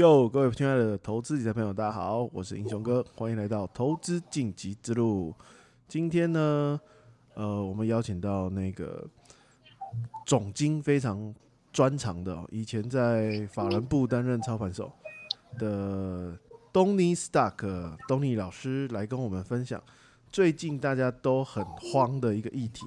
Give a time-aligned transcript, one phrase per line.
[0.00, 5.34] 哟，各位亲爱的投资理财朋友，大家好，我是英雄哥，欢迎来到投资晋级之路。
[5.86, 6.80] 今天呢，
[7.34, 9.06] 呃，我们邀请到那个
[10.24, 11.34] 总经非常
[11.70, 14.90] 专长的，以前在法兰部担任操盘手
[15.58, 16.34] 的
[16.72, 19.82] 东尼 Stark 东尼老师来跟我们分享
[20.32, 21.62] 最近大家都很
[21.92, 22.86] 慌的一个议题，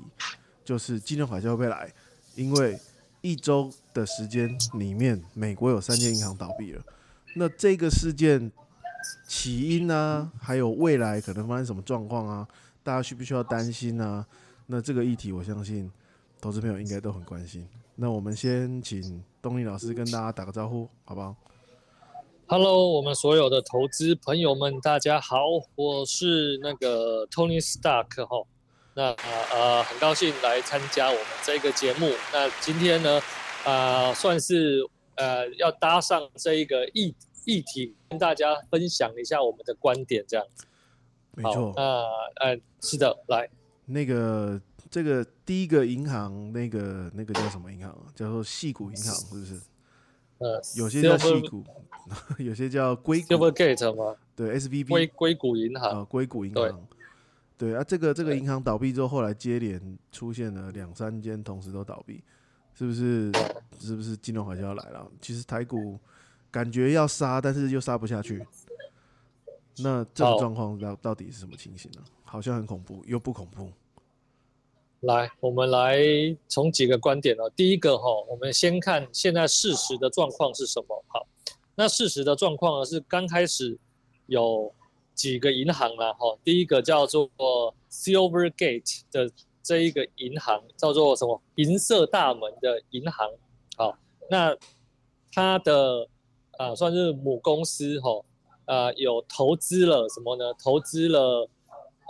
[0.65, 1.93] 就是金融海啸会会来？
[2.33, 2.75] 因为
[3.21, 4.49] 一周的时间
[4.79, 6.83] 里面，美国有三间银行倒闭了。
[7.35, 8.51] 那这个事件
[9.27, 12.47] 起因呢，还有未来可能发生什么状况啊？
[12.83, 14.25] 大家需不需要担心呢？
[14.67, 15.91] 那这个议题，我相信
[16.39, 17.67] 投资朋友应该都很关心。
[17.95, 21.35] 那我们先请东尼老师跟大家打个招呼，好不好
[22.45, 25.45] ？Hello，我们所有的投资朋友们，大家好，
[25.75, 28.45] 我是那个 Tony Stark 哈。
[28.93, 29.11] 那
[29.55, 32.11] 呃，很高兴来参加我们这个节目。
[32.31, 33.19] 那今天呢，
[33.65, 34.87] 啊，算是。
[35.15, 37.13] 呃，要搭上这一个议
[37.45, 40.65] 议题，跟大家分享一下我们的观点，这样子。
[41.35, 41.73] 没错。
[41.75, 41.83] 那
[42.41, 43.49] 呃，是的，来，
[43.85, 47.95] 那个这个第一个银行，那个那个叫什么银行？
[48.15, 49.59] 叫做细谷银行，是不是？
[50.39, 51.63] 呃，有些叫细谷，
[52.37, 53.27] 有些叫硅谷。
[53.27, 54.15] Silvergate 吗？
[54.35, 54.89] 对，S V B。
[54.89, 56.01] 硅硅谷银行。
[56.01, 56.87] 啊，硅谷银行。
[57.57, 62.23] 对啊，这个这个银行倒闭之后，后来接连出现了两三间同时都倒闭。
[62.75, 63.31] 是不是
[63.79, 65.07] 是不是金融海啸要来了？
[65.21, 65.99] 其实台股
[66.49, 68.43] 感觉要杀，但是又杀不下去。
[69.77, 72.01] 那这种状况到到底是什么情形呢？
[72.23, 73.71] 好像很恐怖，又不恐怖。
[75.01, 75.99] 来，我们来
[76.47, 77.47] 从几个观点哦。
[77.55, 81.03] 第一个哈，我们先看现在事实的状况是什么。
[81.07, 81.27] 好，
[81.75, 83.77] 那事实的状况呢是刚开始
[84.25, 84.73] 有
[85.13, 86.37] 几个银行了哈。
[86.43, 87.29] 第一个叫做
[87.91, 89.29] Silvergate 的。
[89.63, 91.41] 这一个银行叫做什么？
[91.55, 93.29] 银色大门的银行，
[93.77, 93.97] 好，
[94.29, 94.53] 那
[95.31, 96.05] 它的
[96.57, 98.21] 啊算是母公司哈，
[98.65, 100.53] 呃有投资了什么呢？
[100.61, 101.49] 投资了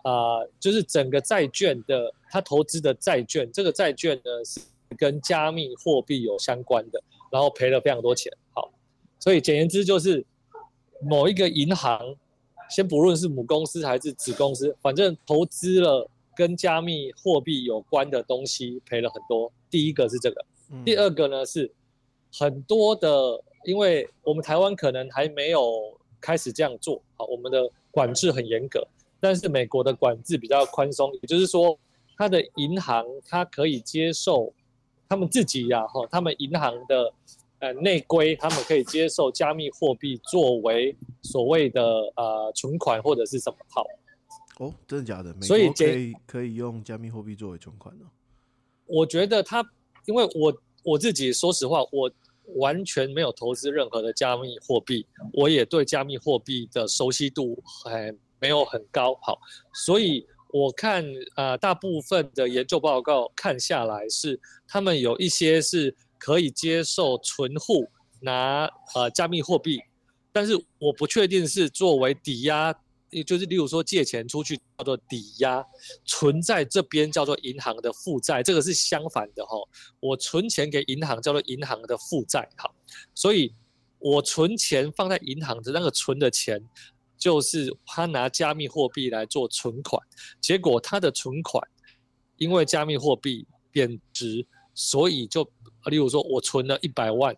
[0.04, 4.60] 啊，就是整个债券的，它投资的债券，这个债券呢是
[4.98, 7.00] 跟加密货币有相关的，
[7.32, 8.74] 然后赔了非常多钱，好，
[9.20, 10.26] 所以简言之就是
[11.02, 12.16] 某一个银行，
[12.68, 16.10] 先不论是母公司还是子公司，反正投资了。
[16.36, 19.52] 跟加密货币有关的东西赔了很多。
[19.70, 20.46] 第一个是这个，
[20.86, 21.72] 第二个呢是
[22.32, 28.86] 很多的，因为我们台湾可能还没有开始这样做，好，我们的管制很严格，
[29.20, 31.78] 但是美国的管制比较宽松，也就是说，
[32.18, 34.54] 它的银行它可以接受，
[35.10, 37.14] 他们自己呀，哈，他们银行的
[37.60, 41.84] 呃内规，他们可以接受加密货币作为所谓的
[42.16, 43.86] 呃存款或者是什么好。
[44.60, 45.34] 哦，真的假的？
[45.42, 48.06] 所以可以可以用加密货币作为存款呢？
[48.86, 49.66] 我觉得他，
[50.06, 52.12] 因为我我自己说实话，我
[52.58, 59.16] 完全没有投资任何的加密货币，我也对加密货币的熟悉度还没有很高。
[59.24, 59.40] 好，
[59.74, 61.04] 所以我看
[61.36, 69.82] 啊，大部分的研究报告看下来是，他们有一些是可以接受存户拿呃加密货币，
[70.32, 72.72] 但是我不确定是作为抵押。
[73.14, 75.64] 也就是，例如说借钱出去叫做抵押，
[76.06, 79.58] 存在这边叫做银行的负债，这个是相反的哈。
[80.00, 82.74] 我存钱给银行叫做银行的负债，好，
[83.14, 83.54] 所以
[84.00, 86.62] 我存钱放在银行的那个存的钱，
[87.18, 90.02] 就是他拿加密货币来做存款，
[90.42, 91.64] 结果他的存款
[92.38, 95.44] 因为加密货币贬值，所以就
[95.86, 97.36] 例如说我存了一百万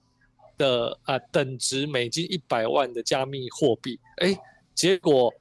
[0.58, 4.38] 的啊等值美金一百万的加密货币，哎，
[4.74, 5.34] 结果。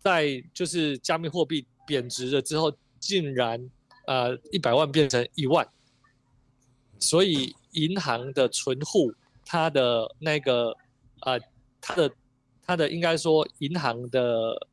[0.00, 3.70] 在就是加密货币贬值了之后，竟然
[4.06, 5.66] 呃一百万变成一万，
[6.98, 9.12] 所以银行的存户
[9.44, 10.74] 他的那个
[11.20, 11.38] 呃
[11.80, 12.10] 他的
[12.62, 14.66] 他的应该说银行的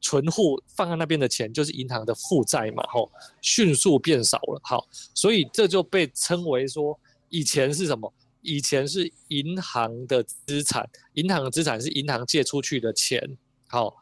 [0.00, 3.10] 存户放在那边的钱就是银行的负债嘛，吼，
[3.42, 4.60] 迅速变少了。
[4.64, 6.98] 好，所以这就被称为说
[7.28, 8.12] 以前是什么？
[8.42, 13.36] 以前是银行的资产，银行的资产是银行借出去的钱，
[13.66, 13.94] 好。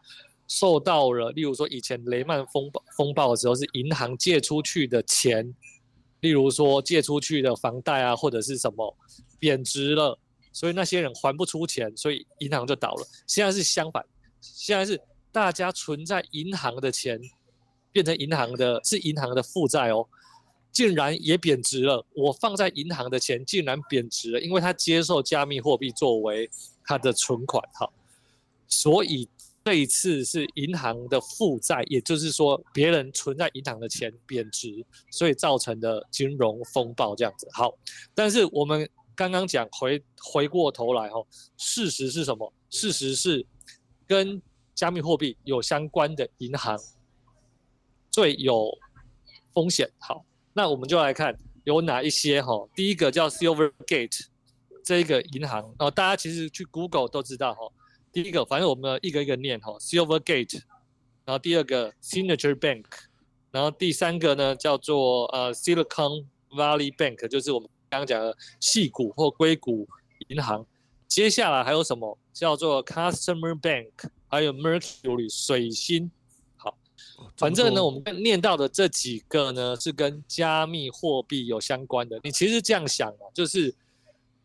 [0.47, 5.55] 受到了，例如说以前雷曼风暴风暴的时候，是银行借出去的钱，
[6.21, 8.95] 例如说借出去的房贷啊，或者是什么
[9.39, 10.19] 贬值了，
[10.53, 13.07] 所以那些人还不出钱，所以银行就倒了。
[13.27, 14.05] 现在是相反，
[14.41, 15.01] 现在是
[15.33, 17.19] 大家存在银行的钱
[17.91, 20.07] 变成银行的，是银行的负债哦，
[20.71, 22.05] 竟然也贬值了。
[22.15, 26.51] 我放在银行的钱竟然贬值了，因为他接受加密货币作为
[26.85, 27.91] 他的存款，哈，
[28.69, 29.27] 所以。
[29.65, 37.49] 这一次是银行的负债，也就是说别人存在银行的钱贬值，所以造成的金融风暴这样子。
[37.51, 37.73] 好，
[38.15, 41.19] 但是我们刚刚讲回回过头来哈，
[41.57, 42.53] 事实是什么？
[42.69, 43.47] 事实是
[44.07, 44.43] 跟
[44.75, 46.79] 加密货币有相关的银行
[48.11, 48.71] 最有
[49.55, 49.91] 风险。
[49.99, 51.35] 好，那我们就来看
[51.65, 52.69] 有哪一些哈。
[52.75, 54.27] 第一个叫 Silvergate
[54.85, 57.61] 这一个银行哦，大家其实去 Google 都知道哈。
[58.15, 60.63] 第一个，反正我们一个一个念哈，Silvergate，
[61.25, 62.85] 然后第二个 Signature Bank，
[63.51, 69.89] 然后第三个呢叫做呃 Silicon Valley Bank，就是我们刚刚讲的细谷或硅谷
[70.29, 70.65] 银行。
[71.09, 73.91] 接下来还有什么叫做 Customer Bank，
[74.29, 76.09] 还有 Mercury 水星。
[76.55, 76.79] 好，
[77.37, 82.21] 反正呢，我们念到的这几个呢是跟加密货币有相关的。
[82.23, 83.75] 你其实这样想啊，就是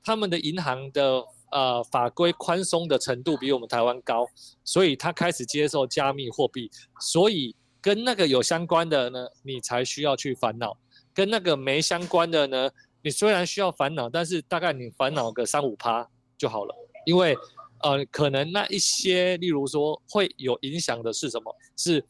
[0.04, 1.24] 他们的银行的。
[1.52, 4.28] 呃，法规宽松的程度比我们台湾高，
[4.64, 6.70] 所以他开始接受加密货币，
[7.00, 10.72] 所以跟那个有相关的呢，你才需要去烦恼；
[11.14, 12.70] 跟那个没相关的呢，
[13.02, 16.08] 你虽然需要烦恼，但是大概你烦恼个三五趴
[16.38, 16.76] 就好了，
[17.06, 17.36] 因为
[17.82, 21.56] 呃，可能那一些，例如说会有影响的是什么？
[21.76, 22.06] 是。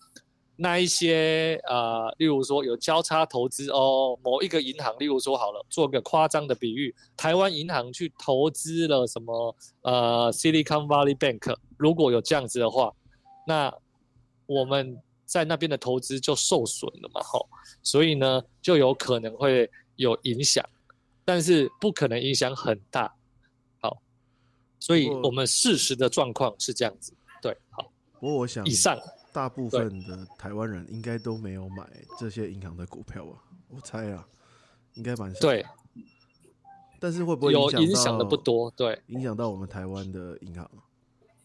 [0.61, 12.93] 那一些呃，例如说有交叉投资哦，某一个银行，例如说好了，做个夸张的比喻，台湾银行去投资了什么呃，Silicon Valley Bank，如果有这样子的话，
[13.47, 13.73] 那
[14.47, 17.47] 我们在那边的投资就受损了嘛，吼，
[17.81, 20.61] 所以呢就有可能会有影响，
[21.23, 23.15] 但是不可能影响很大，
[23.79, 24.01] 好，
[24.77, 27.89] 所以我们事实的状况是这样子，对，好，
[28.19, 28.99] 不过我想以上。
[29.31, 31.87] 大部分的台湾人应该都没有买
[32.19, 33.43] 这些银行的股票吧？
[33.67, 34.27] 我猜啊，
[34.95, 35.39] 应该蛮少。
[35.39, 35.63] 对，
[36.99, 38.71] 但是会不会有影响的不多？
[38.71, 40.69] 对，影响到我们台湾的银行？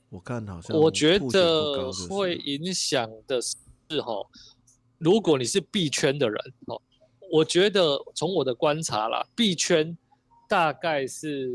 [0.08, 3.56] 我看好像我觉得会影响的是
[4.00, 4.12] 哈，
[4.98, 6.80] 如果你是币圈的人哦，
[7.30, 9.96] 我觉得从我的观察啦，币圈
[10.48, 11.50] 大概是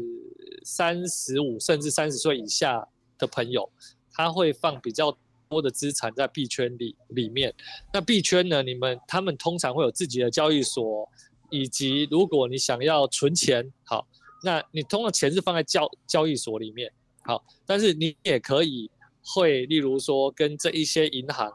[0.63, 2.87] 三十五甚至三十岁以下
[3.17, 3.67] 的朋友，
[4.13, 5.17] 他会放比较。
[5.49, 7.53] 多的资产在币圈里里面，
[7.91, 8.61] 那币圈呢？
[8.61, 11.09] 你们他们通常会有自己的交易所，
[11.49, 14.07] 以及如果你想要存钱，好，
[14.43, 16.91] 那你通常钱是放在交交易所里面，
[17.23, 18.89] 好，但是你也可以
[19.23, 21.51] 会，例如说跟这一些银行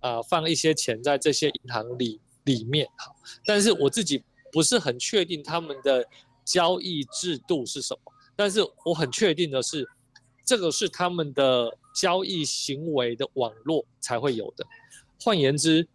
[0.00, 3.14] 啊放一些钱在这些银行里里面，好，
[3.44, 4.20] 但是我自己
[4.50, 6.04] 不是很确定他们的
[6.44, 9.88] 交易制度是什么，但是我很确定的是，
[10.46, 11.76] 这个是他们的。
[11.96, 14.66] 交易行为的网络才会有的。
[15.18, 15.88] 换言之，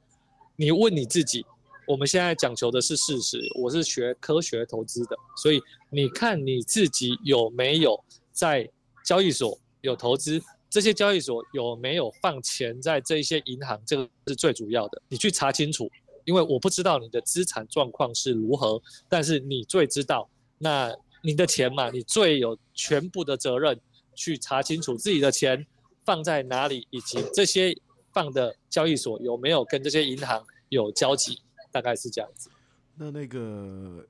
[0.56, 1.46] 你问你自己，
[1.88, 3.40] 我们现在讲求的是事实。
[3.54, 5.62] 我是学科学投资的，所以
[5.92, 8.68] 你看你自己有没有在
[9.06, 10.42] 交易所有投资？
[10.72, 13.80] 这些交易所有没有放钱在这些银行？
[13.86, 15.00] 这个是最主要的。
[15.08, 15.88] 你去查清楚，
[16.26, 20.28] 因为我不知道你的资产状况是如何，但是你最知道。
[20.58, 23.80] 那你的钱嘛，你最有全部的责任
[24.16, 25.66] 去查清楚自己的钱。
[26.04, 27.78] 放在哪里，以及这些
[28.12, 31.40] 放的交易所有没有跟这些银行有交集，
[31.72, 32.50] 大概是这样子。
[32.96, 34.04] 那那个，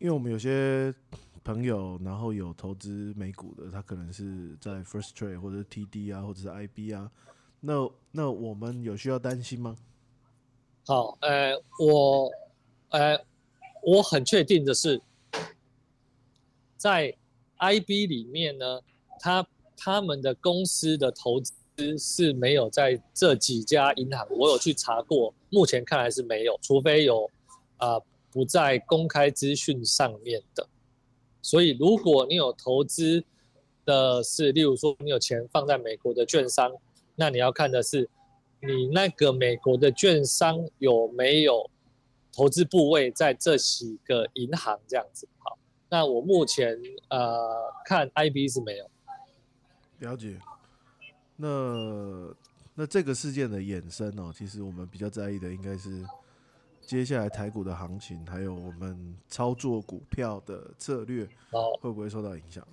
[0.00, 0.92] 因为我们有些
[1.44, 7.08] 朋友，然后有投资美股的，他可能是在 First Trade 或者 TD 啊，或者是 IB 啊，
[7.60, 9.76] 那那我们有需要担心吗？
[10.84, 12.28] 好，呃，我，
[12.90, 13.24] 呃，
[13.84, 15.00] 我很确定的是，
[16.76, 17.16] 在
[17.58, 18.80] IB 里面呢，
[19.24, 19.46] 他。
[19.76, 21.52] 他们的公司的投资
[21.98, 27.28] 是没有在这几家银行，我有去查过，目前看来是没有，除非有
[27.78, 28.00] 啊
[28.30, 30.64] 不在公开资讯上面的。
[31.42, 33.22] 所以，如果你有投资
[33.84, 36.72] 的是，例如说你有钱放在美国的券商，
[37.16, 38.08] 那你要看的是
[38.60, 41.68] 你那个美国的券商有没有
[42.32, 45.28] 投资部位在这几个银行这样子。
[45.38, 45.58] 好，
[45.90, 47.36] 那我目前呃
[47.84, 48.88] 看 IB 是没有。
[50.00, 50.38] 了解，
[51.36, 52.34] 那
[52.74, 56.04] 那这个事件的衍生哦，其实我们比较在意的应该是
[56.80, 61.26] 接下来台股的行情，还有我们操作股票的策略，
[61.80, 62.66] 会不会受到影响？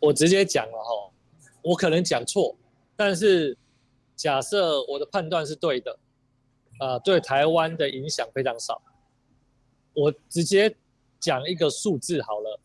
[0.00, 1.12] 我直接讲了哈，
[1.62, 2.56] 我可能讲错，
[2.96, 3.56] 但是
[4.16, 5.98] 假设我的判断是对的，
[6.78, 8.80] 啊，对台湾的影响非常少，
[9.94, 10.74] 我直接
[11.20, 12.60] 讲一个数字好了。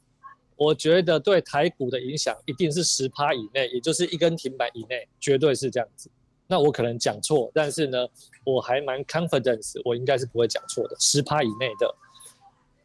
[0.57, 6.09] 我觉得对台股的影响一定是十趴以内，也就是一根停板以内，绝对是这样子。
[6.47, 8.07] 那我可能讲错，但是呢，
[8.43, 10.95] 我还蛮 confidence，我应该是不会讲错的。
[10.99, 11.95] 十趴以内的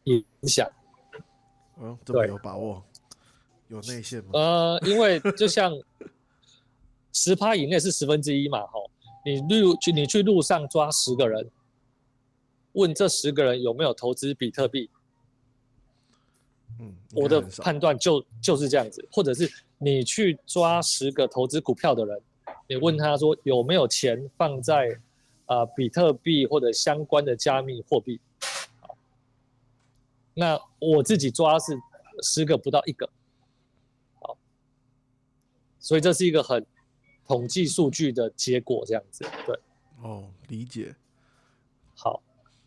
[0.03, 0.69] 影响，
[1.81, 2.83] 嗯，这么有把握？
[3.69, 4.29] 有内线吗？
[4.33, 5.73] 呃，因为就像
[7.11, 8.91] 十趴以内是十分之一嘛，吼，
[9.25, 11.49] 你路去你去路上抓十个人，
[12.73, 14.89] 问这十个人有没有投资比特币？
[16.79, 22.21] 嗯，我的判断就就是这样子，或者是你去抓十个投资股票的人，
[22.67, 24.99] 你问他说有没有钱放在
[25.45, 28.19] 啊、呃比特币或者相关的加密货币，
[28.79, 28.97] 好
[30.33, 31.77] 那我自己抓是
[32.21, 33.09] 十个不到一个，
[34.19, 34.37] 好，
[35.79, 36.65] 所以这是一个很
[37.27, 39.59] 统计数据的结果，这样子，对。
[40.01, 40.93] 哦，理解。
[41.95, 42.21] 好，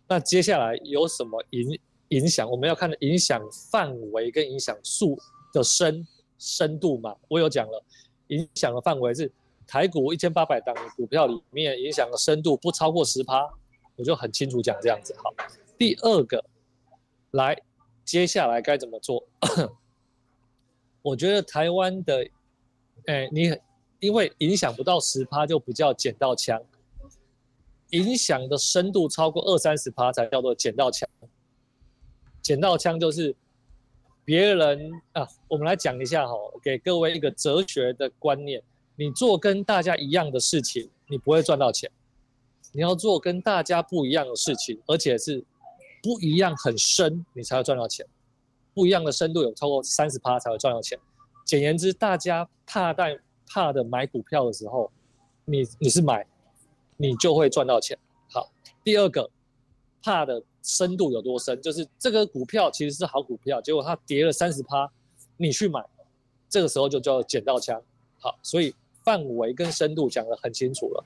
[0.09, 2.49] 那接下来有什么影影响？
[2.49, 5.19] 我们要看的影响范围跟影响数
[5.53, 6.07] 的深
[6.39, 7.15] 深度嘛。
[7.29, 7.85] 我有讲了，
[8.29, 9.31] 影响的范围是
[9.67, 13.49] 台股一千八百档股票里面影响的深度不超过十趴，
[13.97, 15.15] 我就很清楚讲这样子。
[15.19, 15.35] 好，
[15.77, 16.45] 第二个，
[17.33, 17.61] 来，
[18.05, 19.27] 接下来该怎么做？
[21.03, 22.29] 我觉得台湾的，
[23.07, 23.57] 哎，你
[24.01, 26.63] 因为影响不到十趴就不叫捡到枪。
[27.91, 31.09] 影响的深度超过二三十趴才叫做捡到枪。
[32.47, 33.35] 捡到枪就是
[34.25, 38.63] 别人啊，我们来讲一下哈，给各位一个哲学的观念：
[38.95, 41.91] 你做跟大家一样的事情，你不会赚到钱；
[42.71, 45.45] 你要做跟大家不一样的事情，而且是
[46.01, 48.07] 不一样很深，你才会赚到钱。
[48.73, 50.97] 不一样的深度有超过三十趴才会赚到钱。
[51.45, 54.93] 简言之，大家怕但怕的买股票的时候，
[55.47, 56.25] 你你是买。
[56.97, 57.99] 你就会赚到钱。
[58.31, 58.53] 好，
[58.85, 59.29] 第二个，
[60.01, 61.63] 怕的深度有多深？
[61.63, 64.91] 就是这个股票其实是好股票，结果它跌了三十趴，
[65.37, 65.81] 你去买，
[66.49, 67.81] 这个时候就叫捡到枪。
[68.19, 71.05] 好，所以范围跟深度讲得很清楚了。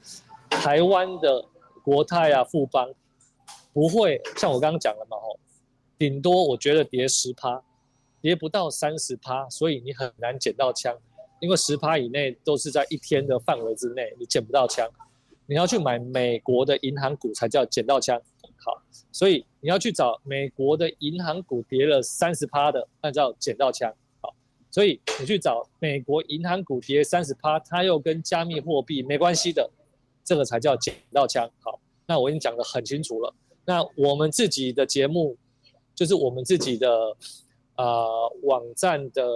[0.49, 1.45] 台湾的
[1.85, 2.91] 国泰啊、富邦
[3.75, 5.39] 不会像我刚刚讲了嘛，吼，
[5.99, 7.63] 顶多我觉得跌十趴，
[8.23, 10.97] 跌不到三十趴，所以你很难捡到枪，
[11.39, 14.89] 因为十趴以内都是在一天的范围之内，你捡不到枪。
[15.51, 18.17] 你要去买美国的银行股才叫捡到枪，
[18.65, 18.81] 好，
[19.11, 24.33] 所以你要去找美国的银行股跌了三十趴的，那叫捡到枪，好，
[24.71, 29.69] 所以你去找美国银行股跌三十趴，它又跟加密货币没关系的，
[30.23, 33.35] 这个才叫捡到枪，好，那我已经讲得很清楚了。
[33.65, 35.37] 那我们自己的节目，
[35.97, 36.89] 就是我们自己的
[37.75, 38.07] 啊
[38.45, 39.29] 网站的，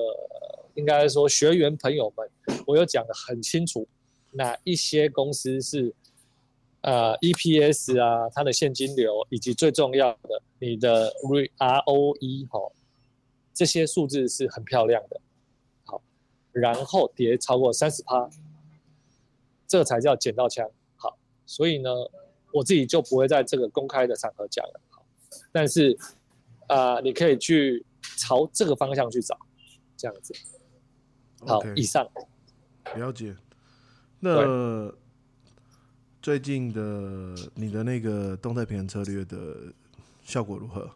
[0.76, 2.30] 应该说学员朋友们，
[2.68, 3.84] 我有讲得很清楚，
[4.30, 5.92] 哪一些公司是。
[6.84, 12.60] 呃，EPS 啊，它的现金流，以及最重要的你的 ROE 哈，
[13.54, 15.18] 这些数字是很漂亮的。
[15.84, 16.02] 好，
[16.52, 18.28] 然后跌超过三十趴，
[19.66, 20.68] 这才叫捡到枪。
[20.96, 21.88] 好，所以呢，
[22.52, 24.80] 我自己就不会在这个公开的场合讲了。
[24.90, 25.02] 好，
[25.52, 25.96] 但是
[26.66, 27.82] 啊，你可以去
[28.18, 29.38] 朝这个方向去找，
[29.96, 30.34] 这样子。
[31.46, 32.06] 好，以上。
[32.94, 33.34] 了解。
[34.20, 34.94] 那。
[36.24, 36.80] 最近的
[37.54, 39.36] 你的那个动态平衡策略的
[40.24, 40.90] 效果如何？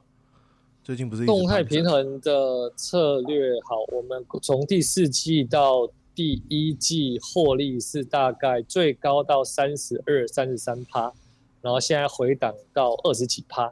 [0.83, 11.13] 最近不是动态平衡的策略好，我们从第四季到第一季获利是大概最高到三十二、三十三趴，
[11.61, 13.71] 然后现在回档到二十几趴，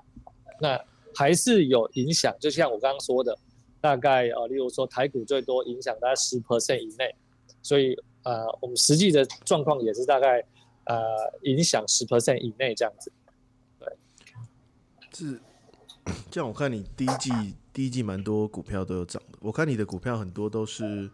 [0.60, 0.78] 那
[1.14, 2.36] 还是有影响。
[2.38, 3.34] 就像我刚刚说的，
[3.80, 7.14] 大概呃，例如说台股最多影响大概十 percent 以内，
[7.62, 10.44] 所以呃，我们实际的状况也是大概。
[10.86, 13.12] 呃，影响十 percent 以内这样子，
[13.80, 13.96] 对，
[15.12, 15.40] 是
[16.30, 16.48] 这样。
[16.48, 17.30] 我看你第一季
[17.72, 21.10] 第一季蛮多股票都有涨的，我看你的股票很多都是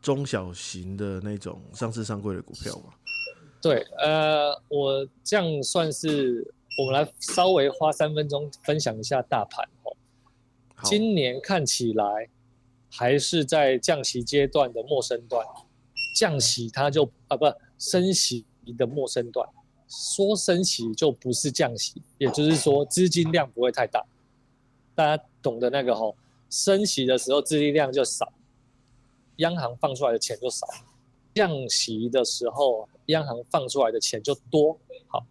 [0.00, 2.94] 中小型的那种上市上柜的股票嘛。
[3.60, 9.96] 对，呃，我这样算是我们来稍微花三分钟分享一下大盘哦。
[10.84, 12.28] 今年看起来
[12.88, 15.44] 还是在降息阶段的陌生段，
[16.16, 17.46] 降息它就啊不
[17.78, 18.46] 升息。
[18.76, 19.48] 的陌生段，
[19.88, 24.04] 说升息就不是降息，也就是说资金量不会太大，
[24.94, 26.14] 大家懂得那个吼，
[26.48, 28.32] 升息的时候资金量就少，
[29.36, 30.66] 央行放出来的钱就少，
[31.34, 34.78] 降息的时候央行放出来的钱就多，
[35.08, 35.24] 好，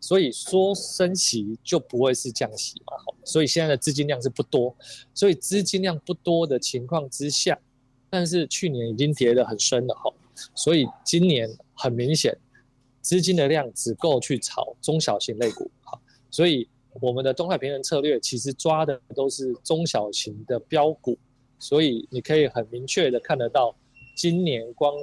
[0.00, 4.74] 所以说升息就不会是降息嘛，好，所以现在的资金量是不多，
[5.14, 7.58] 所以资金量不多的情况之下，
[8.10, 10.12] 但是去年已经跌得很深了哈，
[10.54, 12.36] 所以今年很明显。
[13.04, 16.66] 资金的量只够去炒中小型类股，好，所以
[17.02, 21.18] 我们的动态平衡策略其实抓的都是中小型的标股，
[21.58, 23.76] 所以你可以很明确的看得到，
[24.16, 24.94] 今年光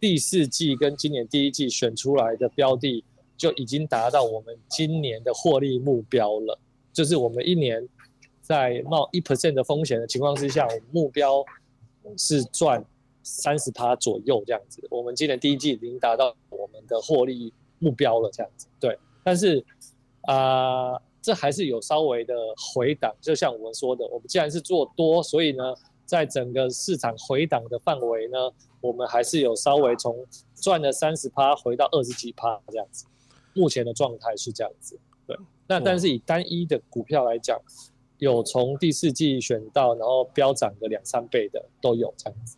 [0.00, 3.04] 第四季跟今年第一季选出来的标的
[3.36, 6.58] 就已经达到我们今年的获利目标了，
[6.90, 7.86] 就是我们一年
[8.40, 11.44] 在冒一 percent 的风险的情况之下，我们目标
[12.16, 12.82] 是赚。
[13.26, 18.96] 三十趴左右这样子，我们今年第一季已经达到我们的获利目标了，这样子对。
[19.24, 19.64] 但是
[20.22, 22.32] 啊，这还是有稍微的
[22.72, 28.38] 回档，就像我们说的，我们既然是做多，所以呢，在整个市场回档的范围呢，
[28.80, 33.04] 我们还是有稍微从赚了三十趴回到二十几趴这样子。
[33.54, 35.36] 目前的状态是这样子，对。
[35.66, 37.60] 那但是以单一的股票来讲，
[38.18, 42.56] 有从第四季选到，然后飙涨个两三倍的都有这样子。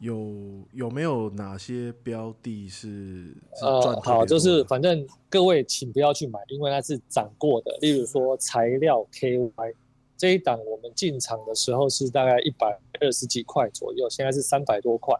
[0.00, 0.34] 有
[0.72, 7.76] 有没有哪些标的是呃好，就是反正各位请不要去买，因为它是涨过的。
[7.80, 9.74] 例如说材料 KY
[10.16, 15.14] 这一档，我们进场的时候是大概一百二十几块左右，现在是三百多块。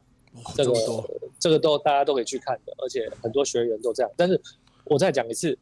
[0.55, 0.73] 这个
[1.39, 4.13] 这个都大家都可以去看的，而且很多学员都这样。
[4.17, 4.41] 但是
[4.85, 5.57] 我再讲一次，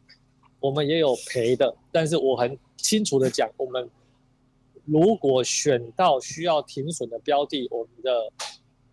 [0.58, 3.88] 我们也有赔的，但是我很清楚的讲，我们
[4.86, 8.32] 如果选到需要停损的标的，我们的。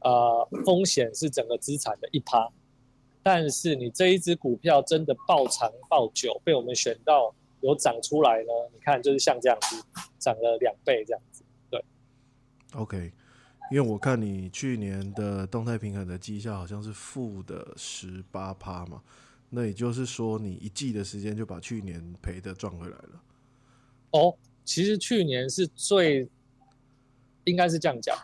[0.01, 2.49] 呃，风险是整个资产的一趴，
[3.21, 8.49] 但是你这一只股票真的爆长爆久，被我们选到有涨出来呢？
[8.73, 9.75] 你看，就是像这样子，
[10.17, 11.43] 涨了两倍这样子。
[11.69, 11.83] 对
[12.75, 13.11] ，OK，
[13.69, 19.03] 因为我看你去年的动态平衡的绩效好像是负的十八趴嘛，
[19.49, 23.21] 那也就是说你一季的时间就把去年赔的赚回来了。
[24.11, 26.29] 哦，其实去年是最
[27.43, 28.17] 应该是这样讲，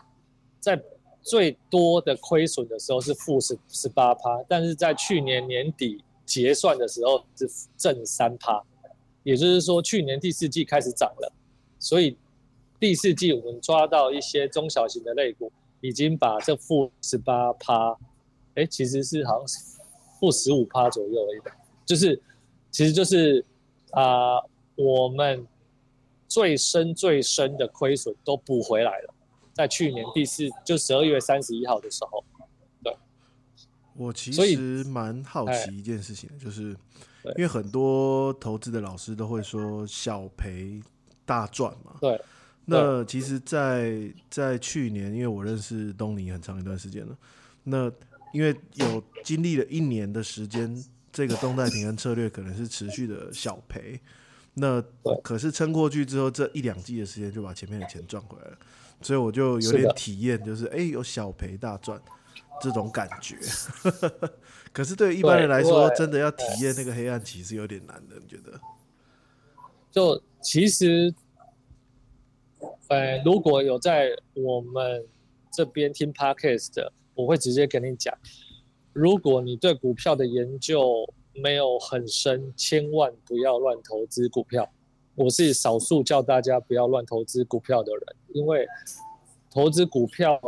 [0.62, 0.82] 在。
[1.25, 8.62] 最多的亏损的时候是负十十八趴，但是在去年年底结算的时候是正三趴，
[9.24, 11.34] 也就是说去年第四季开始涨了，
[11.79, 12.15] 所以
[12.79, 15.51] 第四季我们抓到一些中小型的类股，
[15.82, 17.98] 已经把这负十八趴，
[18.53, 19.58] 哎，其实是好像是
[20.20, 21.41] 负十五趴左右而已，
[21.88, 22.22] 就是
[22.70, 23.44] 其实就是
[23.89, 24.39] 啊，
[24.75, 25.48] 我们
[26.27, 29.15] 最深最深的亏损都补回来了。
[29.56, 32.22] 在去年第四，就十二月三十一号的时候，
[32.84, 32.94] 对，
[33.96, 36.76] 我其实蛮好奇一件事情，就是
[37.24, 40.82] 因为很多投资的老师都会说小赔
[41.26, 41.96] 大赚嘛。
[42.02, 42.22] 对，
[42.66, 47.18] 那其实，在在去年，因为我认识东尼很长一段时间了，
[47.64, 47.90] 那
[48.34, 54.01] 因为有经历了一年的时间，这个动态平衡策略可能是持续的小赔，
[54.56, 54.84] 那
[55.24, 58.58] 可是撑过去之后，这一两季的时间就把前面的钱赚回来了。
[59.01, 62.01] 所以我就有点体验，就是哎，有小赔大赚
[62.62, 63.38] 这种感觉。
[64.74, 68.16] 可是对一般人来说，真的要体验那个黑暗期是有点难的。
[68.20, 68.60] 你觉得？
[69.92, 71.14] 就其实，
[72.90, 75.05] 呃，如果有在我们
[75.51, 78.14] 这边听 podcast 的，我会直接跟你讲，
[78.92, 84.70] 如果你对股票的研究没有很深，千万不要乱投资股票。
[85.16, 88.68] 我是少数叫大家不要乱投资股票的人，因为
[89.50, 90.40] 投资股票，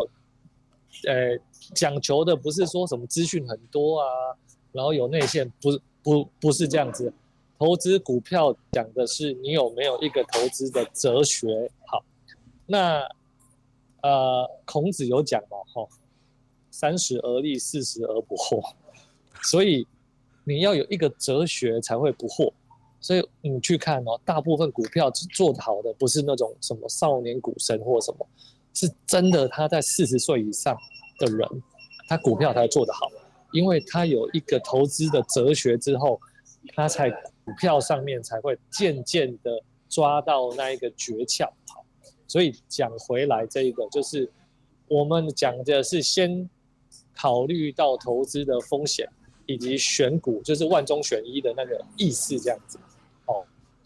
[1.06, 1.40] 呃，
[1.74, 4.08] 讲求的不是说什么资讯很多啊，
[4.74, 7.12] 然后有内线，不不不是这样子。
[7.58, 11.72] 投资股票讲的是你有没有一个投资的哲学。
[11.86, 12.04] 好，
[12.66, 13.02] 那
[14.02, 15.88] 呃，孔子有讲嘛，哈，
[16.70, 18.74] 三十而立，四十而不惑，
[19.44, 19.88] 所以
[20.44, 22.52] 你要有一个哲学才会不惑。
[23.00, 28.28] 所以你去看哦，大部分股票做的好的不是那种什么少年股神或什么，
[28.74, 30.76] 是真的他在四十岁以上
[31.20, 31.48] 的人，
[32.10, 33.08] 他股票才做得好，
[33.54, 36.20] 因为他有一个投资的哲学之后，
[36.76, 39.52] 他才股票上面才会渐渐的
[39.88, 41.46] 抓到那一个诀窍。
[41.68, 41.86] 好，
[42.28, 44.30] 所以讲回来这一个就是
[44.88, 46.50] 我们讲的是先
[47.16, 49.08] 考虑到投资的风险
[49.46, 52.78] 以及选股，就是万中选一的那个意思这样子。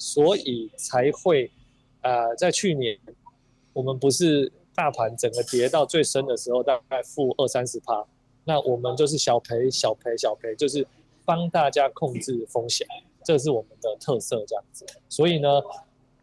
[0.02, 1.52] 所以才会，
[2.02, 2.98] 呃，在去年，
[3.72, 8.04] 我们不是大盘整个跌到最深的时候，大概负二三十趴，
[8.44, 10.88] 那我们就是小赔小赔小赔，就是
[11.24, 12.88] 帮大家控制风险，
[13.24, 14.84] 这是我们的特色这样子。
[15.08, 15.48] 所以呢，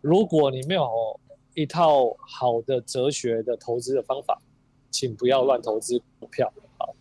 [0.00, 1.20] 如果你没有
[1.54, 4.42] 一套好的哲学的投资的方法，
[4.90, 6.52] 请不要乱投资股票。
[6.76, 6.96] 好，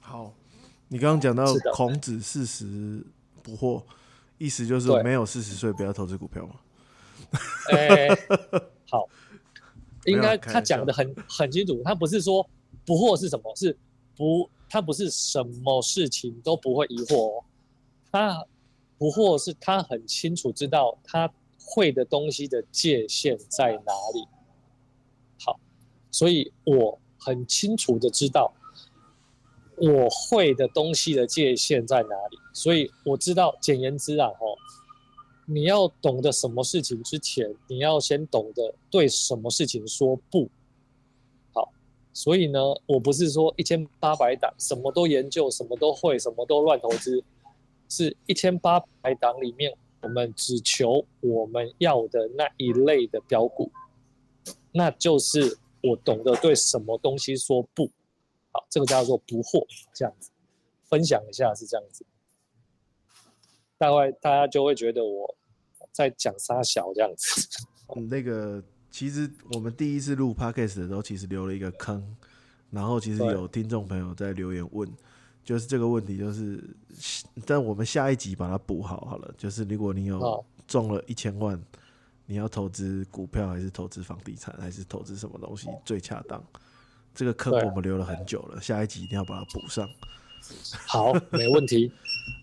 [0.00, 0.34] 好，
[0.88, 3.04] 你刚刚讲到孔子四十
[3.40, 3.80] 不惑。
[4.44, 6.54] 意思就是没有四十岁不要投资股票吗？
[7.70, 8.08] 哎，
[8.90, 9.08] 好，
[10.06, 12.44] 应该他讲的很很清楚，他不是说
[12.84, 13.76] 不惑是什么，是
[14.16, 17.44] 不他不是什么事情都不会疑惑，哦
[18.10, 18.44] 他
[18.98, 24.26] 不惑是他很清楚知道他会的东西的界限在哪里。
[25.44, 25.58] 好，
[26.10, 28.52] 所以我很清楚的知道。
[29.78, 32.38] 我会的东西的界限在哪里？
[32.52, 34.56] 所以我知道，简言之啊，哦，
[35.46, 40.48] 你要懂得什么事情之前，你要先懂得对什么事情说不。
[41.52, 41.72] 好，
[42.12, 47.22] 所以呢，我不是说一千八百档什么都研究，什么都会，什么都乱投资，
[47.88, 53.70] 是一千八百档里面，我们只求我们要的那一类的标股，
[54.72, 57.90] 那就是我懂得对什么东西说不，
[58.52, 60.30] 好，这个叫做不惑，这样子
[60.88, 62.04] 分享一下是这样子，
[63.82, 65.34] 大概大家就会觉得我
[65.90, 67.48] 在讲沙小这样子。
[67.96, 72.00] 嗯那个其实我们第一次录 podcast 的时候，其实留了一个坑，
[72.70, 74.88] 然后其实有听众朋友在留言问，
[75.42, 76.62] 就是这个问题，就是
[77.44, 79.34] 但我们下一集把它补好好了。
[79.36, 81.60] 就是如果你有，中了一千万，
[82.24, 86.40] 你要投资股票还是投资房地产，还是投资什么东西最恰当？
[87.12, 89.88] 这个坑我们留了很久了，下一集一定要把它补上。
[90.86, 91.90] 好，没问题。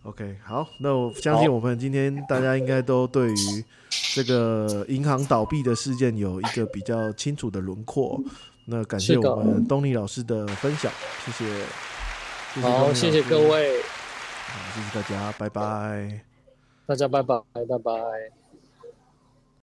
[0.03, 3.65] OK，好，那我相信我们今天大家应该都对于
[4.13, 8.19] 这个银行倒闭的事件有一个比较清楚的轮廓。
[8.65, 10.91] 那感谢我们东尼老师的分享，
[11.25, 11.45] 谢谢，
[12.55, 16.21] 谢谢好，谢谢各，位，好，谢谢大家，拜拜。
[16.85, 18.38] 大家拜拜，拜拜。